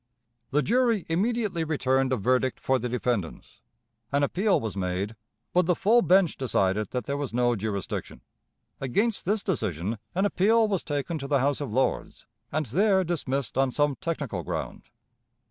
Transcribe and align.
The 0.49 0.63
jury 0.63 1.05
immediately 1.09 1.63
returned 1.63 2.11
a 2.11 2.17
verdict 2.17 2.59
for 2.59 2.79
the 2.79 2.89
defendants. 2.89 3.61
An 4.11 4.23
appeal 4.23 4.59
was 4.59 4.75
made, 4.75 5.15
but 5.53 5.67
the 5.67 5.75
full 5.75 6.01
bench 6.01 6.37
decided 6.37 6.89
that 6.89 7.03
there 7.03 7.17
was 7.17 7.35
no 7.35 7.55
jurisdiction. 7.55 8.21
Against 8.79 9.25
this 9.25 9.43
decision 9.43 9.99
an 10.15 10.25
appeal 10.25 10.67
was 10.67 10.83
taken 10.83 11.19
to 11.19 11.27
the 11.27 11.37
House 11.37 11.61
of 11.61 11.71
Lords, 11.71 12.25
and 12.51 12.65
there 12.65 13.03
dismissed 13.03 13.59
on 13.59 13.69
some 13.69 13.95
technical 13.95 14.41
ground. 14.41 14.85